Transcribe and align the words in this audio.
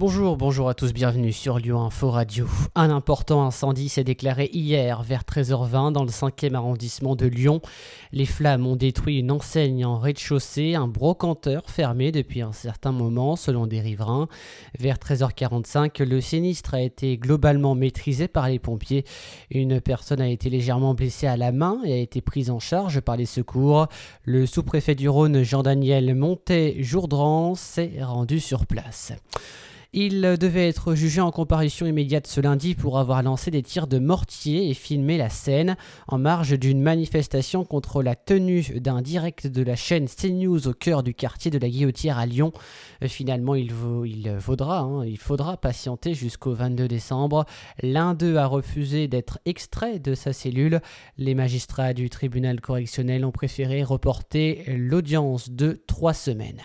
Bonjour, 0.00 0.38
bonjour 0.38 0.70
à 0.70 0.72
tous, 0.72 0.94
bienvenue 0.94 1.30
sur 1.30 1.58
Lyon 1.58 1.82
Info 1.82 2.10
Radio. 2.10 2.46
Un 2.74 2.88
important 2.88 3.44
incendie 3.44 3.90
s'est 3.90 4.02
déclaré 4.02 4.48
hier 4.50 5.02
vers 5.02 5.24
13h20 5.24 5.92
dans 5.92 6.04
le 6.04 6.10
5e 6.10 6.54
arrondissement 6.54 7.16
de 7.16 7.26
Lyon. 7.26 7.60
Les 8.10 8.24
flammes 8.24 8.66
ont 8.66 8.76
détruit 8.76 9.18
une 9.18 9.30
enseigne 9.30 9.84
en 9.84 9.98
rez-de-chaussée, 9.98 10.74
un 10.74 10.88
brocanteur 10.88 11.68
fermé 11.68 12.12
depuis 12.12 12.40
un 12.40 12.52
certain 12.52 12.92
moment 12.92 13.36
selon 13.36 13.66
des 13.66 13.82
riverains. 13.82 14.28
Vers 14.78 14.96
13h45, 14.96 16.02
le 16.02 16.22
sinistre 16.22 16.72
a 16.72 16.80
été 16.80 17.18
globalement 17.18 17.74
maîtrisé 17.74 18.26
par 18.26 18.48
les 18.48 18.58
pompiers. 18.58 19.04
Une 19.50 19.82
personne 19.82 20.22
a 20.22 20.30
été 20.30 20.48
légèrement 20.48 20.94
blessée 20.94 21.26
à 21.26 21.36
la 21.36 21.52
main 21.52 21.78
et 21.84 21.92
a 21.92 21.98
été 21.98 22.22
prise 22.22 22.48
en 22.48 22.58
charge 22.58 23.02
par 23.02 23.18
les 23.18 23.26
secours. 23.26 23.86
Le 24.24 24.46
sous-préfet 24.46 24.94
du 24.94 25.10
Rhône, 25.10 25.42
Jean-Daniel 25.42 26.14
Montet-Jourdran, 26.14 27.54
s'est 27.54 27.98
rendu 28.00 28.40
sur 28.40 28.64
place. 28.64 29.12
Il 29.92 30.20
devait 30.38 30.68
être 30.68 30.94
jugé 30.94 31.20
en 31.20 31.32
comparution 31.32 31.84
immédiate 31.84 32.28
ce 32.28 32.40
lundi 32.40 32.76
pour 32.76 33.00
avoir 33.00 33.24
lancé 33.24 33.50
des 33.50 33.64
tirs 33.64 33.88
de 33.88 33.98
mortier 33.98 34.70
et 34.70 34.74
filmé 34.74 35.18
la 35.18 35.28
scène 35.28 35.76
en 36.06 36.16
marge 36.16 36.56
d'une 36.56 36.80
manifestation 36.80 37.64
contre 37.64 38.00
la 38.00 38.14
tenue 38.14 38.78
d'un 38.78 39.02
direct 39.02 39.48
de 39.48 39.62
la 39.64 39.74
chaîne 39.74 40.06
CNews 40.06 40.68
au 40.68 40.74
cœur 40.74 41.02
du 41.02 41.12
quartier 41.12 41.50
de 41.50 41.58
la 41.58 41.68
Guillotière 41.68 42.18
à 42.18 42.26
Lyon. 42.26 42.52
Finalement, 43.04 43.56
il, 43.56 43.72
il 44.06 44.30
vaudra, 44.38 44.78
hein, 44.78 45.04
il 45.04 45.18
faudra 45.18 45.56
patienter 45.56 46.14
jusqu'au 46.14 46.52
22 46.52 46.86
décembre. 46.86 47.44
L'un 47.82 48.14
d'eux 48.14 48.36
a 48.36 48.46
refusé 48.46 49.08
d'être 49.08 49.40
extrait 49.44 49.98
de 49.98 50.14
sa 50.14 50.32
cellule. 50.32 50.80
Les 51.18 51.34
magistrats 51.34 51.94
du 51.94 52.10
tribunal 52.10 52.60
correctionnel 52.60 53.24
ont 53.24 53.32
préféré 53.32 53.82
reporter 53.82 54.62
l'audience 54.68 55.50
de 55.50 55.82
trois 55.88 56.14
semaines. 56.14 56.62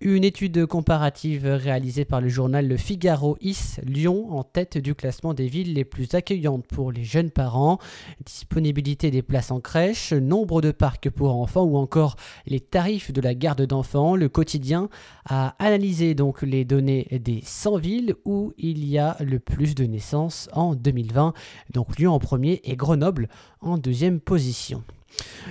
Une 0.00 0.22
étude 0.22 0.66
comparative 0.66 1.46
réalisée 1.46 2.04
par 2.04 2.20
le 2.20 2.28
journal 2.28 2.68
Le 2.68 2.76
Figaro 2.76 3.36
hisse 3.40 3.80
Lyon 3.82 4.32
en 4.32 4.44
tête 4.44 4.78
du 4.78 4.94
classement 4.94 5.34
des 5.34 5.48
villes 5.48 5.74
les 5.74 5.84
plus 5.84 6.14
accueillantes 6.14 6.66
pour 6.66 6.92
les 6.92 7.02
jeunes 7.02 7.30
parents, 7.30 7.78
disponibilité 8.24 9.10
des 9.10 9.22
places 9.22 9.50
en 9.50 9.60
crèche, 9.60 10.12
nombre 10.12 10.62
de 10.62 10.70
parcs 10.70 11.10
pour 11.10 11.34
enfants 11.34 11.64
ou 11.64 11.76
encore 11.76 12.16
les 12.46 12.60
tarifs 12.60 13.12
de 13.12 13.20
la 13.20 13.34
garde 13.34 13.62
d'enfants. 13.62 14.14
Le 14.14 14.28
quotidien 14.28 14.88
a 15.28 15.56
analysé 15.58 16.14
donc 16.14 16.42
les 16.42 16.64
données 16.64 17.08
des 17.10 17.40
100 17.44 17.78
villes 17.78 18.14
où 18.24 18.52
il 18.58 18.84
y 18.84 18.96
a 18.96 19.16
le 19.20 19.40
plus 19.40 19.74
de 19.74 19.84
naissances 19.84 20.48
en 20.52 20.76
2020. 20.76 21.34
Donc 21.72 21.98
Lyon 21.98 22.12
en 22.12 22.20
premier 22.20 22.60
et 22.62 22.76
Grenoble 22.76 23.28
en 23.60 23.76
deuxième 23.76 24.20
position. 24.20 24.84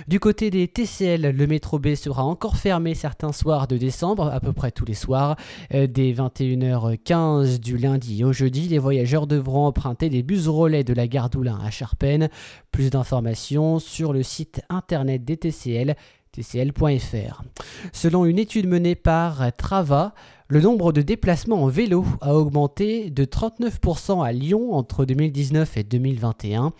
Du 0.08 0.20
côté 0.20 0.50
des 0.50 0.68
TCL, 0.68 1.30
le 1.36 1.46
métro 1.46 1.78
B 1.78 1.94
sera 1.94 2.24
encore 2.24 2.56
fermé 2.56 2.94
certains 2.94 3.32
soirs 3.32 3.66
de 3.68 3.76
décembre, 3.76 4.30
à 4.32 4.40
peu 4.40 4.52
près 4.52 4.70
tous 4.70 4.84
les 4.84 4.94
soirs. 4.94 5.36
Euh, 5.74 5.86
dès 5.86 6.12
21h15 6.12 7.58
du 7.58 7.76
lundi 7.76 8.24
au 8.24 8.32
jeudi, 8.32 8.68
les 8.68 8.78
voyageurs 8.78 9.26
devront 9.26 9.66
emprunter 9.66 10.08
des 10.08 10.22
bus 10.22 10.48
relais 10.48 10.84
de 10.84 10.94
la 10.94 11.06
gare 11.06 11.30
d'Oulin 11.30 11.58
à 11.64 11.70
Charpennes. 11.70 12.28
Plus 12.72 12.90
d'informations 12.90 13.78
sur 13.78 14.12
le 14.12 14.22
site 14.22 14.62
internet 14.68 15.24
des 15.24 15.36
TCL 15.36 15.96
tcl.fr. 16.32 17.42
Selon 17.92 18.24
une 18.24 18.38
étude 18.38 18.68
menée 18.68 18.94
par 18.94 19.54
Trava, 19.56 20.14
le 20.46 20.60
nombre 20.60 20.92
de 20.92 21.02
déplacements 21.02 21.62
en 21.62 21.68
vélo 21.68 22.04
a 22.20 22.34
augmenté 22.34 23.10
de 23.10 23.24
39% 23.24 24.24
à 24.24 24.32
Lyon 24.32 24.72
entre 24.74 25.04
2019 25.04 25.76
et 25.76 25.82
2021. 25.84 26.72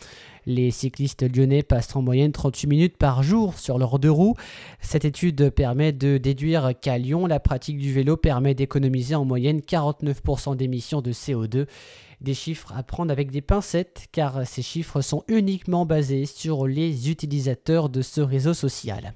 Les 0.46 0.70
cyclistes 0.70 1.22
lyonnais 1.22 1.62
passent 1.62 1.94
en 1.96 2.02
moyenne 2.02 2.32
38 2.32 2.66
minutes 2.66 2.96
par 2.96 3.22
jour 3.22 3.58
sur 3.58 3.78
leurs 3.78 3.98
deux 3.98 4.10
roues. 4.10 4.34
Cette 4.80 5.04
étude 5.04 5.50
permet 5.50 5.92
de 5.92 6.18
déduire 6.18 6.72
qu'à 6.80 6.98
Lyon, 6.98 7.26
la 7.26 7.40
pratique 7.40 7.78
du 7.78 7.92
vélo 7.92 8.16
permet 8.16 8.54
d'économiser 8.54 9.14
en 9.14 9.24
moyenne 9.24 9.60
49% 9.60 10.56
d'émissions 10.56 11.02
de 11.02 11.12
CO2 11.12 11.66
des 12.20 12.34
chiffres 12.34 12.72
à 12.76 12.82
prendre 12.82 13.10
avec 13.10 13.30
des 13.30 13.40
pincettes 13.40 14.08
car 14.12 14.46
ces 14.46 14.62
chiffres 14.62 15.00
sont 15.00 15.24
uniquement 15.28 15.86
basés 15.86 16.26
sur 16.26 16.66
les 16.66 17.10
utilisateurs 17.10 17.88
de 17.88 18.02
ce 18.02 18.20
réseau 18.20 18.54
social. 18.54 19.14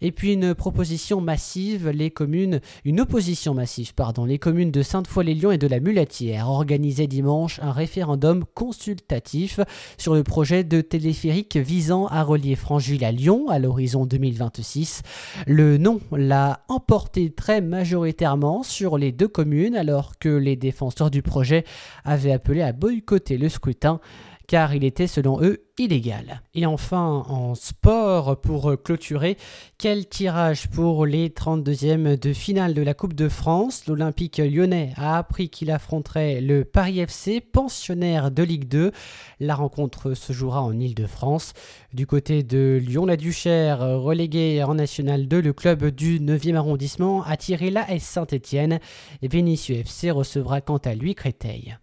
Et 0.00 0.12
puis 0.12 0.32
une 0.32 0.54
proposition 0.54 1.20
massive, 1.20 1.88
les 1.88 2.10
communes, 2.10 2.60
une 2.84 3.00
opposition 3.00 3.54
massive, 3.54 3.94
pardon, 3.94 4.24
les 4.24 4.38
communes 4.38 4.70
de 4.70 4.82
Sainte-Foy-les-Lyons 4.82 5.52
et 5.52 5.58
de 5.58 5.66
la 5.66 5.80
Mulatière 5.80 6.48
organisaient 6.48 7.06
dimanche 7.06 7.60
un 7.62 7.72
référendum 7.72 8.44
consultatif 8.54 9.60
sur 9.98 10.14
le 10.14 10.22
projet 10.22 10.64
de 10.64 10.80
téléphérique 10.80 11.56
visant 11.56 12.06
à 12.06 12.22
relier 12.22 12.56
Frangille 12.56 13.04
à 13.04 13.12
Lyon 13.12 13.48
à 13.48 13.58
l'horizon 13.58 14.06
2026. 14.06 15.02
Le 15.46 15.78
non 15.78 16.00
l'a 16.12 16.64
emporté 16.68 17.30
très 17.30 17.60
majoritairement 17.60 18.62
sur 18.62 18.98
les 18.98 19.12
deux 19.12 19.28
communes 19.28 19.76
alors 19.76 20.18
que 20.18 20.28
les 20.28 20.56
défenseurs 20.56 21.10
du 21.10 21.22
projet 21.22 21.64
avaient 22.04 22.32
appelé 22.32 22.62
à 22.62 22.72
boycotter 22.72 23.38
le 23.38 23.48
scrutin 23.48 24.00
car 24.46 24.74
il 24.74 24.84
était 24.84 25.06
selon 25.06 25.40
eux 25.42 25.64
illégal. 25.78 26.42
Et 26.54 26.66
enfin, 26.66 27.24
en 27.28 27.54
sport, 27.54 28.40
pour 28.40 28.74
clôturer, 28.82 29.36
quel 29.78 30.06
tirage 30.06 30.68
pour 30.68 31.04
les 31.04 31.30
32e 31.30 32.18
de 32.18 32.32
finale 32.32 32.74
de 32.74 32.82
la 32.82 32.94
Coupe 32.94 33.14
de 33.14 33.28
France? 33.28 33.86
L'Olympique 33.86 34.38
lyonnais 34.38 34.92
a 34.96 35.18
appris 35.18 35.48
qu'il 35.48 35.70
affronterait 35.70 36.40
le 36.40 36.64
Paris 36.64 37.00
FC, 37.00 37.40
pensionnaire 37.40 38.30
de 38.30 38.42
Ligue 38.42 38.68
2. 38.68 38.92
La 39.40 39.54
rencontre 39.54 40.14
se 40.14 40.32
jouera 40.32 40.62
en 40.62 40.78
Ile-de-France. 40.78 41.54
Du 41.92 42.06
côté 42.06 42.42
de 42.42 42.80
Lyon-la-Duchère, 42.84 43.80
relégué 44.00 44.62
en 44.62 44.74
National 44.74 45.26
2, 45.26 45.40
le 45.40 45.52
club 45.52 45.86
du 45.86 46.20
9e 46.20 46.56
arrondissement 46.56 47.22
a 47.24 47.36
tiré 47.36 47.70
la 47.70 47.90
S 47.90 48.04
Saint-Etienne. 48.04 48.78
Et 49.22 49.28
Vénissieux 49.28 49.76
FC 49.76 50.10
recevra 50.10 50.60
quant 50.60 50.78
à 50.78 50.94
lui 50.94 51.14
Créteil. 51.14 51.72